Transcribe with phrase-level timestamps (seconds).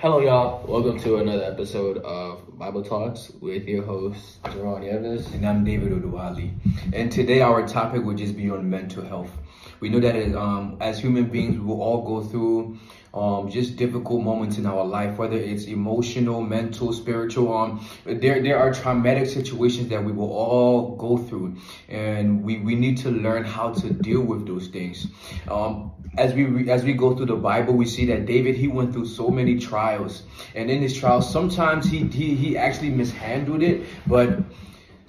[0.00, 0.64] Hello, y'all.
[0.64, 5.34] Welcome to another episode of Bible Talks with your host, Jerron Yevez.
[5.34, 6.52] And I'm David Oduwali.
[6.92, 9.32] And today our topic will just be on mental health.
[9.80, 12.78] We know that um, as human beings, we will all go through
[13.14, 17.56] um, just difficult moments in our life, whether it's emotional, mental, spiritual.
[17.56, 21.56] Um, there, there are traumatic situations that we will all go through,
[21.88, 25.06] and we, we need to learn how to deal with those things.
[25.50, 28.66] Um, as we re- as we go through the Bible, we see that David he
[28.66, 33.62] went through so many trials, and in his trials, sometimes he he he actually mishandled
[33.62, 34.40] it, but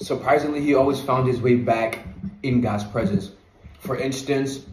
[0.02, 2.00] surprisingly, he always found his way back
[2.44, 3.32] in God's presence.
[3.80, 4.66] For instance,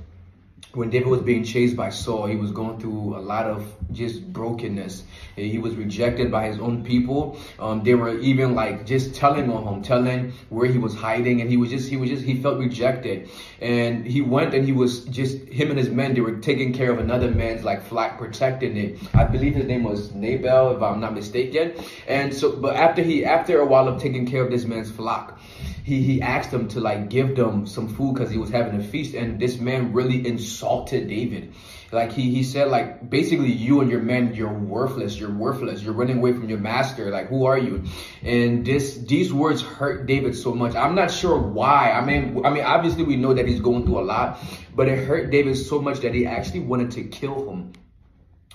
[0.76, 4.30] when David was being chased by Saul, he was going through a lot of just
[4.32, 5.04] brokenness.
[5.34, 7.38] He was rejected by his own people.
[7.58, 11.48] Um, they were even like just telling on him, telling where he was hiding, and
[11.48, 13.30] he was just he was just he felt rejected.
[13.60, 16.14] And he went and he was just him and his men.
[16.14, 18.98] They were taking care of another man's like flock, protecting it.
[19.14, 21.72] I believe his name was Nabal, if I'm not mistaken.
[22.06, 25.38] And so, but after he after a while of taking care of this man's flock
[25.86, 28.82] he he asked them to like give them some food because he was having a
[28.82, 31.54] feast and this man really insulted david.
[31.92, 35.92] Like he he said like basically you and your men you're worthless you're worthless you're
[35.92, 37.84] running away from your master like who are you?
[38.24, 40.74] And this these words hurt david so much.
[40.74, 41.92] I'm not sure why.
[41.92, 44.40] I mean i mean obviously we know that he's going through a lot
[44.74, 47.74] but it hurt david so much that he actually wanted to kill him.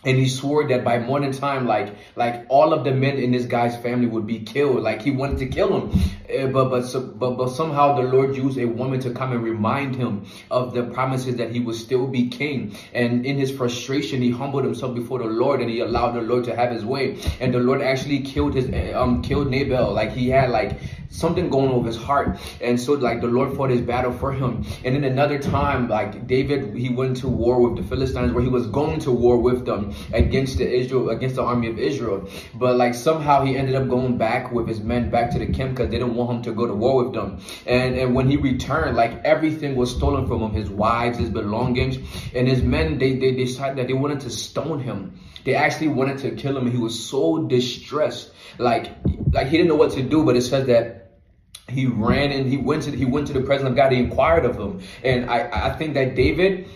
[0.04, 3.45] And he swore that by morning time like like all of the men in this
[3.45, 4.82] guy's family would be killed.
[4.82, 6.02] Like he wanted to kill him
[6.52, 10.26] but but, but but somehow the lord used a woman to come and remind him
[10.50, 12.76] of the promises that he would still be king.
[12.94, 16.46] And in his frustration he humbled himself before the lord and he allowed the lord
[16.46, 17.20] to have his way.
[17.40, 19.94] And the lord actually killed his um killed nabal.
[19.94, 20.80] Like he had like
[21.10, 22.40] something going over his heart.
[22.62, 24.66] And so like the lord fought his battle for him.
[24.86, 28.50] And then another time like david he went to war with the philistines where he
[28.50, 32.30] was going to war with them against the israel against the army of israel.
[32.56, 35.72] But like somehow he ended up going back with his men back to the camp
[35.72, 37.39] because they didn't want him to go to war with them.
[37.66, 41.98] And and when he returned like everything was stolen from him his wives his belongings
[42.36, 45.20] and his men they they decided that they wanted to stone him.
[45.43, 46.70] They actually wanted to kill him.
[46.70, 48.31] He was so distressed.
[48.58, 48.92] Like
[49.31, 51.02] like he didn't know what to do but it says that
[51.71, 53.92] he ran and he went to he went to the presence of God.
[53.92, 56.67] He inquired of him, and I I think that David,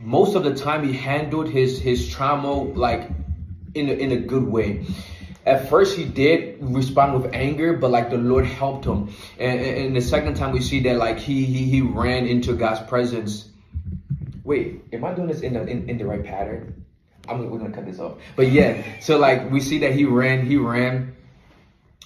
[0.00, 3.08] most of the time, he handled his his trauma like
[3.74, 4.84] in a, in a good way.
[5.44, 9.12] At first, he did respond with anger, but like the Lord helped him.
[9.38, 12.80] And, and the second time, we see that like he he he ran into God's
[12.88, 13.48] presence.
[14.44, 16.84] Wait, am I doing this in the in, in the right pattern?
[17.28, 18.18] I'm we're gonna cut this off.
[18.36, 21.14] But yeah, so like we see that he ran, he ran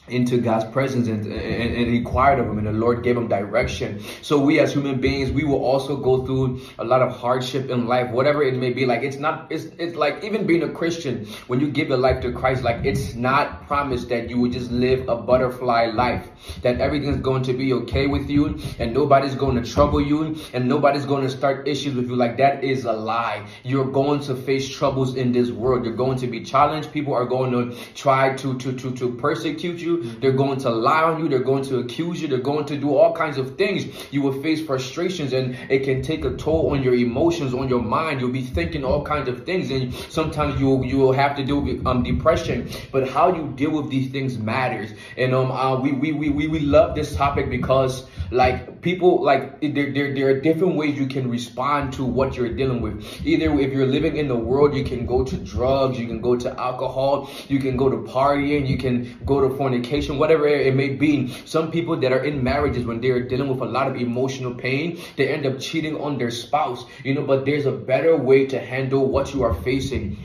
[0.09, 4.03] into God's presence and, and, and inquired of him and the Lord gave him direction.
[4.23, 7.87] So we as human beings, we will also go through a lot of hardship in
[7.87, 8.87] life, whatever it may be.
[8.87, 12.21] Like it's not, it's, it's like even being a Christian, when you give your life
[12.23, 16.29] to Christ, like it's not promised that you will just live a butterfly life,
[16.63, 20.69] that everything's going to be okay with you and nobody's going to trouble you and
[20.69, 22.17] nobody's going to start issues with you.
[22.17, 23.47] Like that is a lie.
[23.65, 25.85] You're going to face troubles in this world.
[25.85, 26.93] You're going to be challenged.
[26.93, 31.03] People are going to try to, to, to, to persecute you they're going to lie
[31.03, 31.29] on you.
[31.29, 32.29] They're going to accuse you.
[32.29, 33.87] They're going to do all kinds of things.
[34.13, 37.83] You will face frustrations and it can take a toll on your emotions, on your
[37.83, 38.21] mind.
[38.21, 41.61] You'll be thinking all kinds of things and sometimes you'll, you will have to deal
[41.61, 42.69] with um, depression.
[42.93, 44.91] But how you deal with these things matters.
[45.17, 49.93] And um, uh, we, we, we, we love this topic because like people, like there,
[49.93, 52.95] there, there are different ways you can respond to what you're dealing with.
[53.27, 56.37] Either if you're living in the world, you can go to drugs, you can go
[56.37, 60.91] to alcohol, you can go to partying, you can go to fornication whatever it may
[60.91, 61.35] be.
[61.47, 65.01] Some people that are in marriages when they're dealing with a lot of emotional pain,
[65.17, 68.61] they end up cheating on their spouse, you know, but there's a better way to
[68.61, 70.17] handle what you are facing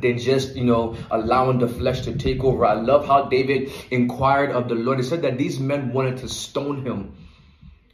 [0.00, 2.64] than just you know allowing the flesh to take over.
[2.64, 4.98] I love how David inquired of the Lord.
[4.98, 7.12] It said that these men wanted to stone him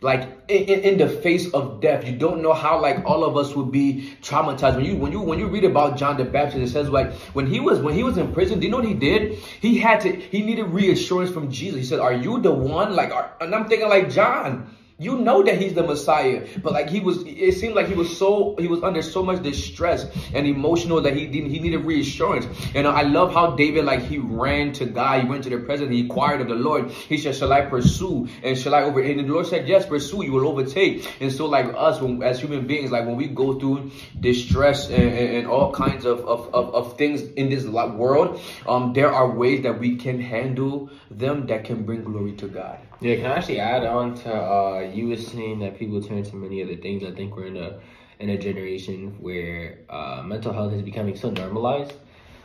[0.01, 2.07] like in, in, the face of death.
[2.07, 4.77] You don't know how like all of us would be traumatized.
[4.77, 7.47] When you when you when you read about john the baptist it says like when
[7.47, 9.33] he was when he was in prison do you know what he did?
[9.61, 11.81] He had to he needed reassurance from jesus.
[11.81, 12.95] He said are you the one?
[12.95, 16.91] Like are, and i'm thinking like john you know that he's the Messiah, but like
[16.91, 20.45] he was, it seemed like he was so he was under so much distress and
[20.45, 22.47] emotional that he didn't he needed reassurance.
[22.75, 25.95] And I love how David like he ran to God, he went to the president,
[25.95, 26.91] he inquired of the Lord.
[26.91, 30.25] He said, "Shall I pursue and shall I over?" And the Lord said, "Yes, pursue.
[30.25, 33.57] You will overtake." And so like us, when, as human beings, like when we go
[33.57, 38.41] through distress and, and, and all kinds of, of, of, of, things in this world,
[38.67, 42.79] um, there are ways that we can handle them that can bring glory to God.
[43.01, 46.37] Yeah, can I actually add on to uh, you were saying that people turn to
[46.37, 47.05] many other things.
[47.05, 47.79] I think we're in a
[48.19, 51.93] in a generation where uh, mental health is becoming so normalized.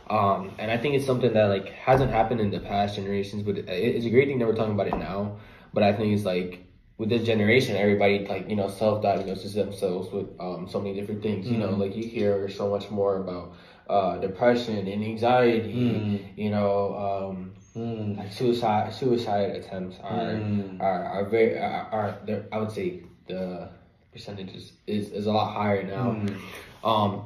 [0.10, 3.58] Um, and I think it's something that like hasn't happened in the past generations, but
[3.58, 5.38] it, it's a great thing that we're talking about it now.
[5.74, 6.64] But I think it's like
[7.00, 11.48] with this generation, everybody like you know self-diagnoses themselves with um, so many different things.
[11.48, 11.80] You know, Mm.
[11.80, 13.54] like you hear so much more about
[13.90, 15.74] uh, depression and anxiety.
[15.74, 16.38] Mm.
[16.38, 18.18] You know, um, Mm.
[18.18, 20.80] like suicide suicide attempts are Mm.
[20.80, 23.70] are, are very are, are I would say the
[24.12, 26.12] percentage is, is, is a lot higher now.
[26.12, 26.38] Mm.
[26.84, 27.24] Um,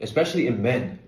[0.00, 0.98] especially in men.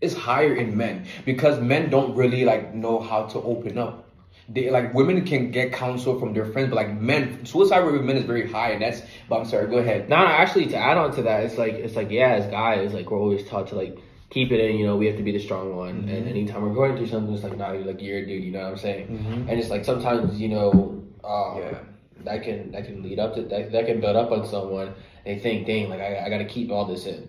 [0.00, 4.10] It's higher in men because men don't really like know how to open up.
[4.48, 8.04] They like women can get counsel from their friends, but like men, suicide rate with
[8.04, 9.00] men is very high, and that's.
[9.28, 10.08] But I'm sorry, go ahead.
[10.10, 12.92] No, no, actually, to add on to that, it's like it's like yeah, as guys,
[12.92, 13.96] like we're always taught to like
[14.34, 14.76] keep it in.
[14.76, 16.08] You know, we have to be the strong one, Mm-hmm.
[16.14, 18.42] and anytime we're going through something, it's like nah, you're like you're a dude.
[18.44, 19.06] You know what I'm saying?
[19.08, 19.48] Mhm.
[19.48, 21.78] And it's like sometimes you know, uh, Yeah.
[22.24, 24.92] that can that can lead up to that that can build up on someone.
[25.24, 27.28] They think, dang, like I, I got to keep all this in.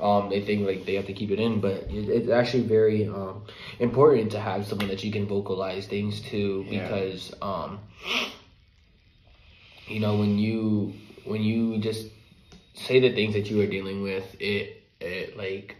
[0.00, 3.08] Um, they think like they have to keep it in, but it, it's actually very
[3.08, 3.42] um,
[3.80, 6.82] important to have someone that you can vocalize things to Yeah.
[6.82, 7.78] because um,
[9.88, 10.92] you know when you
[11.24, 12.08] when you just
[12.74, 15.76] say the things that you are dealing with, it it like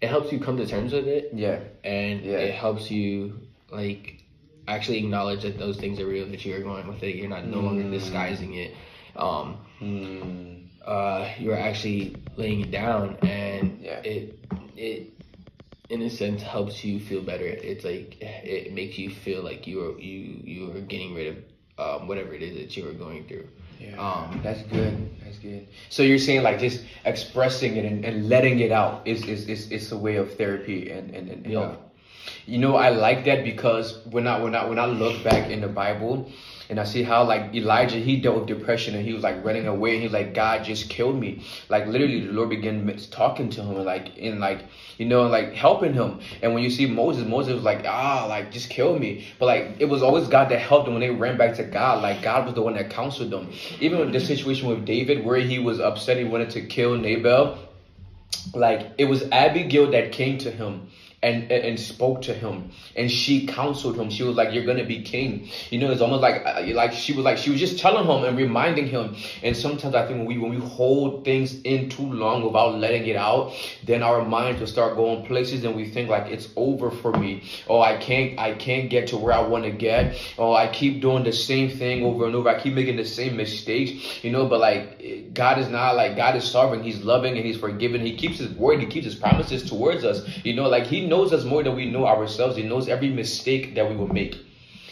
[0.00, 2.38] it helps you come to terms with it, Yeah, and Yeah.
[2.38, 3.40] it helps you
[3.70, 4.22] like
[4.68, 7.16] actually acknowledge that those things are real, that you are going with it.
[7.16, 7.90] You're not no longer Mm.
[7.90, 8.74] disguising it.
[9.16, 10.60] Um, mm.
[10.84, 14.00] uh, you're actually laying it down, and Yeah.
[14.02, 14.38] it
[14.76, 15.10] it
[15.90, 17.44] in a sense helps you feel better.
[17.46, 21.36] It's like it makes you feel like you are you you are getting rid of
[21.78, 23.48] um, whatever it is that you are going through.
[23.80, 23.96] Yeah.
[23.98, 25.10] Um, that's good.
[25.22, 25.66] That's good.
[25.88, 29.70] So you're saying like just expressing it and, and letting it out is is, is
[29.70, 31.76] is a way of therapy and and, and Yeah.
[32.46, 35.60] You know, I like that because when I when I when I look back in
[35.60, 36.30] the Bible
[36.70, 39.66] and I see how like Elijah he dealt with depression and he was like running
[39.66, 41.44] away and he was like God just killed me.
[41.68, 44.64] Like literally the Lord began talking to him and like in like
[44.98, 46.20] you know like helping him.
[46.42, 49.26] And when you see Moses, Moses was like ah like just kill me.
[49.38, 52.02] But like it was always God that helped them when they ran back to God.
[52.02, 53.50] Like God was the one that counseled them.
[53.80, 57.58] Even with the situation with David where he was upset he wanted to kill Nabal
[58.54, 60.88] like it was Abigail that came to him
[61.24, 62.70] and, and spoke to him.
[62.96, 64.10] And she counseled him.
[64.10, 65.48] She was like you're gonna be king.
[65.70, 68.24] You know it's almost like uh, like she was like she was just telling him
[68.24, 69.16] and reminding him.
[69.42, 73.06] And sometimes i think when we when we hold things in too long without letting
[73.06, 73.54] it out
[73.84, 77.42] then our minds will start going places and we think like it's over for me.
[77.68, 80.16] Oh i can't i can't get to where i want to get.
[80.38, 82.50] Oh i keep doing the same thing over and over.
[82.50, 84.22] I keep making the same mistakes.
[84.22, 86.82] You know but like god is not like god is sovereign.
[86.82, 88.02] He's loving and he's forgiving.
[88.02, 88.80] He keeps his word.
[88.80, 90.28] He keeps his promises towards us.
[90.44, 93.74] You know like he knows us more than we know ourselves he knows every mistake
[93.74, 94.36] that we will make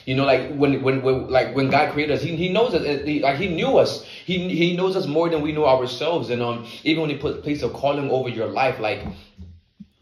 [0.05, 2.83] you know, like when when, when like when God created us, he, he knows us.
[2.85, 4.03] uh, he- Like he knew us.
[4.03, 6.29] He he knows us more than we know ourselves.
[6.31, 9.05] And um, even when he put place a calling over your life, like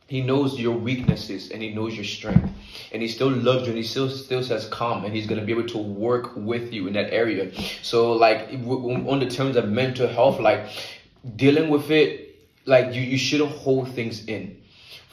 [0.06, 2.48] he knows your weaknesses and he knows your strength,
[2.92, 5.52] and he still loves you and he still still says come, and he's gonna be
[5.52, 7.52] able to work with you in that area.
[7.82, 10.66] So like on the terms of mental health, like
[11.36, 14.56] dealing with it, like you you shouldn't hold things in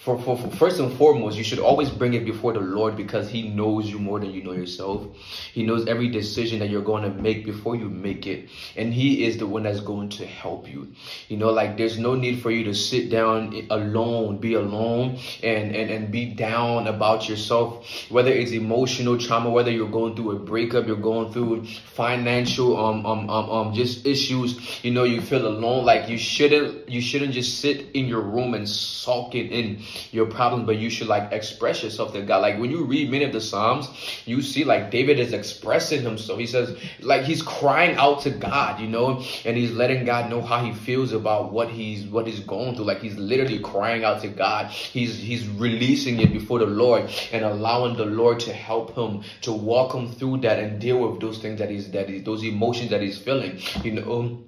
[0.07, 3.29] for, for, for first and foremost, you should always bring it before the Lord because
[3.29, 5.05] He knows you more than you know yourself.
[5.51, 9.25] He knows every decision that you're going to make before you make it, and He
[9.25, 10.93] is the one that's going to help you.
[11.27, 15.75] You know, like there's no need for you to sit down alone, be alone, and
[15.75, 17.85] and and be down about yourself.
[18.09, 23.05] Whether it's emotional trauma, whether you're going through a breakup, you're going through financial um
[23.05, 24.81] um um, um just issues.
[24.85, 25.83] You know, you feel alone.
[25.83, 30.25] Like you shouldn't you shouldn't just sit in your room and sulk it in your
[30.25, 32.41] problem, but you should like express yourself to God.
[32.41, 33.87] Like when you read many of the Psalms,
[34.25, 36.39] you see like David is expressing himself.
[36.39, 40.41] He says like he's crying out to God, you know, and he's letting God know
[40.41, 42.85] how he feels about what he's what he's going through.
[42.85, 44.71] Like he's literally crying out to God.
[44.71, 49.51] He's he's releasing it before the Lord and allowing the Lord to help him to
[49.51, 52.91] walk him through that and deal with those things that he's that he's those emotions
[52.91, 53.59] that he's feeling.
[53.83, 54.46] You know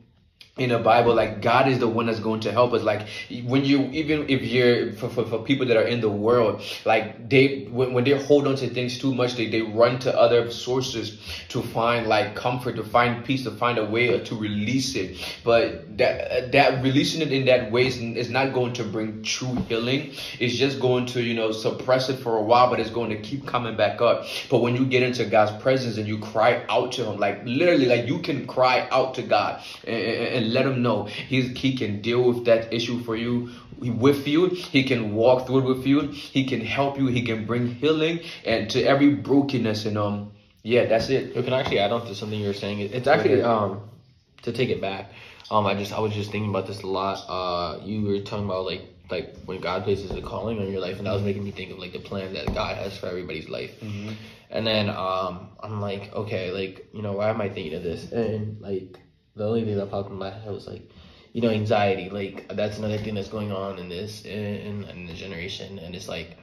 [0.59, 2.83] in the Bible, like God is the one that's going to help us.
[2.83, 3.07] Like
[3.43, 7.29] when you, even if you're for, for, for people that are in the world, like
[7.29, 10.51] they when, when they hold on to things too much, they, they run to other
[10.51, 15.17] sources to find like comfort, to find peace, to find a way to release it.
[15.43, 19.55] But that that releasing it in that way is, is not going to bring true
[19.67, 20.13] healing.
[20.39, 23.17] It's just going to you know suppress it for a while, but it's going to
[23.17, 24.25] keep coming back up.
[24.49, 27.85] But when you get into God's presence and you cry out to Him, like literally,
[27.85, 31.75] like you can cry out to God and, and, and let him know he's he
[31.75, 35.85] can deal with that issue for you with you he can walk through it with
[35.85, 40.31] you he can help you he can bring healing and to every brokenness and um
[40.63, 42.79] yeah that's it You can actually add on to something you were saying.
[42.79, 43.89] It's actually um
[44.43, 45.11] to take it back.
[45.51, 47.25] Um, I just I was just thinking about this a lot.
[47.27, 50.97] Uh, you were talking about like like when God places a calling on your life,
[50.97, 53.49] and that was making me think of like the plan that God has for everybody's
[53.49, 53.79] life.
[53.79, 54.13] Mm-hmm.
[54.51, 58.11] And then um, I'm like, okay, like you know, why am I thinking of this?
[58.11, 58.99] And like
[59.39, 60.83] the only thing that popped in my head was like,
[61.33, 62.09] you know, anxiety.
[62.09, 66.09] Like that's another thing that's going on in this in in the generation, and it's
[66.09, 66.37] like.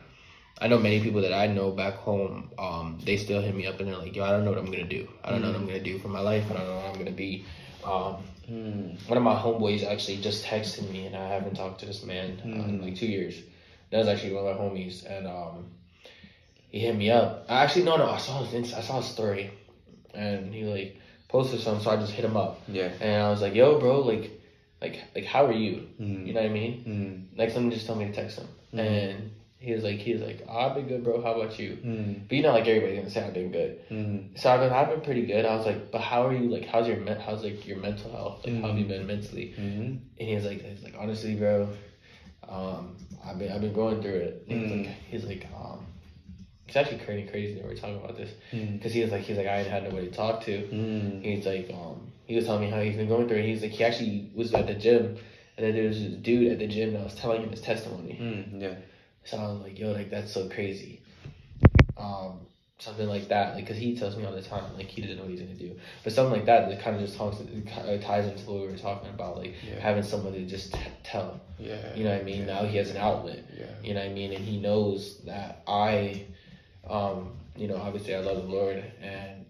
[0.58, 2.48] I know many people that I know back home.
[2.58, 4.70] Um, they still hit me up and they're like, "Yo, I don't know what I'm
[4.74, 5.06] gonna do.
[5.22, 6.50] I don't know what I'm gonna do for my life.
[6.50, 7.44] I don't know what I'm gonna be."
[7.84, 8.16] Um,
[8.48, 9.08] Mm.
[9.08, 12.40] one of my homeboys actually just texted me, and I haven't talked to this man
[12.44, 13.34] uh, in like two years.
[13.90, 15.56] That was actually one of my homies, and um,
[16.68, 17.44] he hit me up.
[17.48, 19.50] I actually, no, no, I saw his I saw his story,
[20.14, 20.96] and he like
[21.28, 22.90] posted something, so I just hit him up, Yeah.
[23.00, 24.30] and I was like, "Yo, bro, like,
[24.80, 25.88] like, like, how are you?
[26.00, 26.26] Mm.
[26.26, 26.84] You know what I mean?"
[27.32, 27.36] Mm.
[27.38, 30.44] Next time, just tell me to text him, and he was like, he was like,
[30.48, 31.20] oh, "I've been good, bro.
[31.22, 32.28] How about you?" Mm.
[32.28, 33.88] But you know, like everybody's gonna say I've been good.
[33.90, 34.38] Mm.
[34.38, 35.44] So I've been, I've been pretty good.
[35.44, 36.48] I was like, but how are you?
[36.50, 38.44] Like, how's your, men- how's like your mental health?
[38.46, 39.54] Like, how have you been mentally?
[39.58, 39.98] Mm.
[40.20, 41.68] And he was like, he's like, honestly, bro,
[42.48, 44.44] um, I've been, I've been going through it.
[44.48, 44.86] And he Mm.
[44.86, 45.84] like, he's like, um,
[46.66, 48.74] it's actually crazy, crazy that we're talking about this Mm.
[48.74, 50.62] because he was like, he's like, I had nobody to talk to.
[50.62, 51.22] Mm.
[51.24, 53.44] He's like, um, he was telling me how he's been going through it.
[53.46, 55.16] He's like, he actually was at the gym,
[55.56, 58.18] and then there was this dude at the gym that was telling him his testimony.
[58.20, 58.60] Mm.
[58.60, 58.74] Yeah.
[59.24, 61.00] So I was like, yo, like that's so crazy.
[61.96, 62.40] Um,
[62.78, 65.22] something like that, like, cause he tells me all the time, like he doesn't know
[65.22, 65.74] what he's gonna do.
[66.04, 68.76] But something like that, that kind of just talks, it ties into what we were
[68.76, 69.80] talking about, like Yeah.
[69.80, 71.40] having someone to just t- tell.
[71.58, 71.94] Yeah.
[71.96, 72.40] You know what I mean?
[72.40, 72.60] Yeah.
[72.60, 73.44] Now he has an outlet.
[73.58, 73.64] Yeah.
[73.82, 74.32] You know what I mean?
[74.34, 76.26] And he knows that I,
[76.88, 79.46] um, you know, obviously I love the Lord, and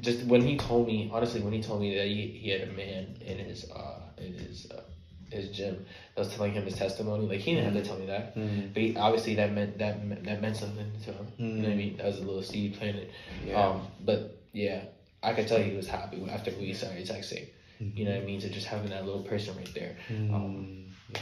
[0.00, 2.72] just when he told me, honestly, when he told me that he, he had a
[2.72, 4.82] man in his uh in his uh,
[5.30, 5.84] his gym
[6.14, 8.36] that was telling him his testimony, like he didn't have to tell me that.
[8.36, 8.72] Mm.
[8.72, 11.26] But he, obviously that meant that that meant something to him.
[11.38, 11.76] You know what I Mm.
[11.76, 11.96] mean?
[11.98, 13.10] That was a little seed planted.
[13.46, 13.68] Yeah.
[13.68, 14.84] Um, but yeah,
[15.22, 17.48] I could tell he was happy after we started texting.
[17.78, 18.40] You know what I mean?
[18.40, 20.86] So just having that little person right there, Mm.
[21.10, 21.20] Yeah.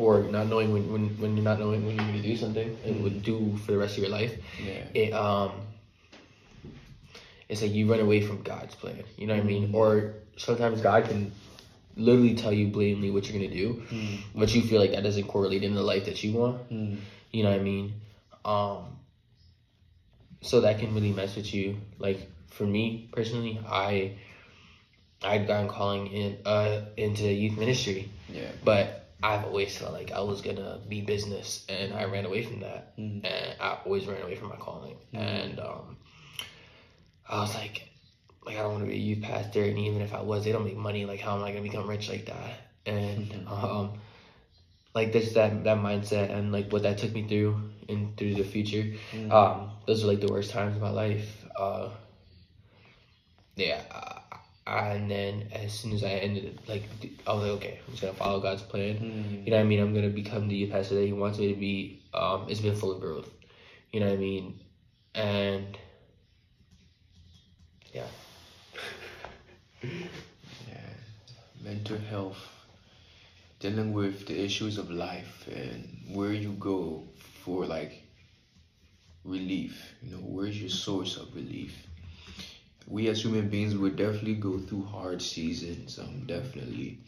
[0.00, 3.00] Or not knowing when, when, when you're not knowing when you're gonna do something, it
[3.00, 4.32] would do for the rest of your life.
[4.64, 4.84] Yeah.
[4.94, 5.52] It um,
[7.48, 9.02] it's like you run away from God's plan.
[9.16, 9.74] You know what I mean?
[9.74, 11.32] Or sometimes God can
[11.96, 14.18] literally tell you blatantly what you're gonna do, Mm.
[14.34, 16.70] but you feel like that doesn't correlate in the life that you want.
[16.70, 16.98] Mm.
[17.32, 17.92] You know what I mean?
[18.44, 18.84] Um,
[20.40, 21.76] so that can really mess with you.
[21.98, 24.12] Like for me personally, I
[25.22, 28.50] I'd gotten calling in uh into youth ministry, Yeah.
[28.64, 32.60] but I've always felt like I was gonna be business, and I ran away from
[32.60, 33.24] that, Mm.
[33.24, 35.96] and I always ran away from my calling, and um,
[37.28, 37.88] I was like,
[38.46, 40.52] like I don't want to be a youth pastor, and even if I was, they
[40.52, 41.04] don't make money.
[41.04, 42.70] Like how am I gonna become rich like that?
[42.86, 43.92] And um,
[44.94, 48.44] like this that that mindset and like what that took me through and through the
[48.44, 48.84] future.
[49.12, 49.30] Mm.
[49.30, 51.44] Um, those are like the worst times of my life.
[51.56, 51.90] Uh,
[53.56, 54.20] yeah, uh,
[54.66, 56.84] and then as soon as I ended, it, like
[57.26, 58.96] I was like, okay, I'm just gonna follow God's plan.
[58.98, 59.44] Mm.
[59.44, 59.80] You know what I mean?
[59.80, 62.02] I'm gonna become the pastor that He wants me to be.
[62.14, 63.28] Um, it's been full of growth.
[63.92, 64.60] You know what I mean?
[65.14, 65.76] And
[67.92, 68.06] yeah,
[69.82, 70.90] Yeah.
[71.62, 72.38] Mental health,
[73.60, 77.04] dealing with the issues of life and where you go
[77.44, 78.02] for like
[79.24, 79.94] relief.
[80.02, 81.86] You know, where's your source of relief?
[82.90, 85.98] We as human beings would definitely go through hard seasons.
[85.98, 87.00] Um, definitely.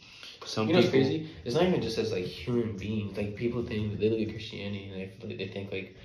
[0.45, 1.09] Some you know what's people.
[1.09, 1.29] crazy?
[1.45, 3.17] It's not even just as like human beings.
[3.17, 5.95] Like people think they look at Christianity and they they think like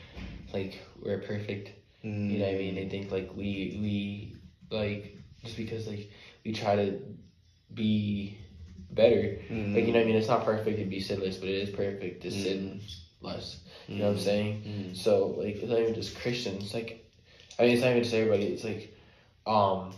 [0.52, 1.70] like we're perfect.
[2.04, 2.74] Mm, You know what I mean?
[2.74, 4.36] They think like we we
[4.70, 6.10] like just because like
[6.44, 7.00] we try to
[7.74, 8.38] be
[8.90, 9.38] better.
[9.50, 10.16] mm, Like you know what I mean?
[10.16, 12.42] It's not perfect to be sinless, but it is perfect to Mm.
[12.42, 12.80] sin
[13.20, 13.60] less.
[13.88, 14.62] You know what I'm saying?
[14.66, 16.74] mm, So like it's not even just Christians.
[16.74, 17.04] Like
[17.58, 18.46] I mean, it's not even just everybody.
[18.46, 18.94] It's like
[19.48, 19.92] um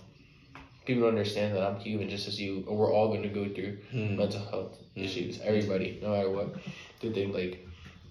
[0.86, 2.64] people don't understand that I'm human just as you.
[2.68, 5.04] And we're all going to go through mm, mental health Mm.
[5.04, 5.40] issues.
[5.40, 6.54] Everybody, no matter what,
[7.00, 7.66] they think like.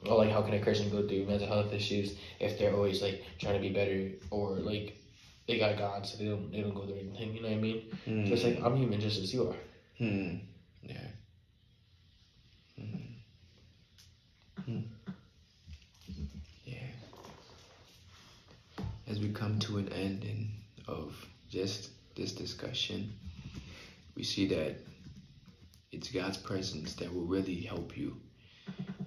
[0.06, 3.22] Oh, like how can a Christian go through mental health issues if they're always like
[3.38, 4.98] trying to be better or like
[5.46, 7.62] they got God so they don't they don't go through anything, you know what I
[7.62, 7.98] mean?
[8.08, 9.58] mm, So it's like I'm human just as you are.
[9.98, 10.36] Hmm.
[10.84, 11.08] Yeah.
[12.80, 12.96] Hmm.
[14.64, 14.80] Hmm.
[16.64, 16.88] Yeah.
[19.06, 20.59] As we come to an ending
[20.90, 21.16] of
[21.50, 23.14] just this discussion,
[24.16, 24.76] we see that
[25.92, 28.18] it's God's presence that will really help you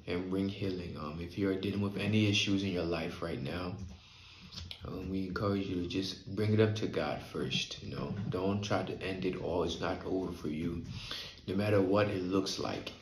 [0.07, 0.97] and bring healing.
[0.99, 3.75] Um, if you're dealing with any issues in your life right now,
[4.87, 7.83] um, we encourage you to just bring it up to God first.
[7.83, 9.63] You know, don't try to end it all.
[9.63, 10.85] It's not over for you,
[11.47, 12.93] no matter what it looks like.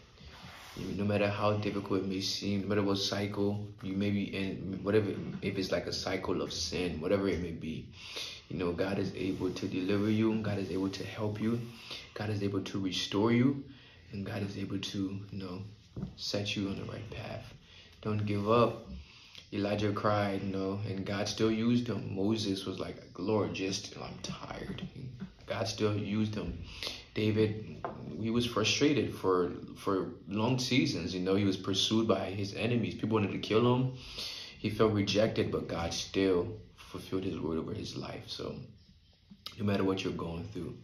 [0.96, 4.80] No matter how difficult it may seem, no matter what cycle you may be in,
[4.82, 5.10] whatever,
[5.42, 7.86] if it's like a cycle of sin, whatever it may be,
[8.48, 10.34] you know, God is able to deliver you.
[10.42, 11.60] God is able to help you.
[12.14, 13.64] God is able to restore you,
[14.12, 15.62] and God is able to, you know,
[16.16, 17.44] set you on the right path.
[18.02, 18.88] Don't give up.
[19.52, 22.14] Elijah cried, you know, and God still used him.
[22.14, 24.86] Moses was like, Lord, just I'm tired.
[25.46, 26.62] God still used him.
[27.20, 27.52] David,
[28.22, 29.96] he was frustrated for for
[30.26, 31.14] long seasons.
[31.14, 32.94] You know, he was pursued by his enemies.
[32.94, 33.82] People wanted to kill him.
[34.58, 38.24] He felt rejected, but God still fulfilled His word over his life.
[38.26, 38.54] So,
[39.58, 40.74] no matter what you're going through,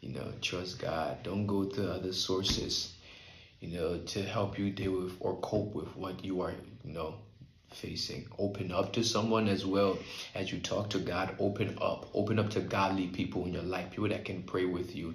[0.00, 1.22] you know, trust God.
[1.22, 2.88] Don't go to other sources,
[3.60, 7.14] you know, to help you deal with or cope with what you are, you know,
[7.72, 8.26] facing.
[8.38, 9.98] Open up to someone as well
[10.34, 11.32] as you talk to God.
[11.38, 12.06] Open up.
[12.14, 15.14] Open up to godly people in your life, people that can pray with you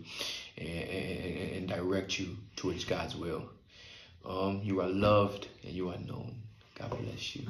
[0.59, 3.43] and, and, and direct you towards God's will.
[4.25, 6.35] Um, you are loved and you are known.
[6.77, 7.47] God bless you.